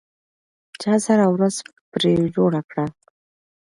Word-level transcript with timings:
چا 0.81 0.93
سره 1.05 1.25
ورځ 1.33 1.55
پرې 1.91 2.11
جوړه 2.35 2.61
کړه؟ 2.69 2.85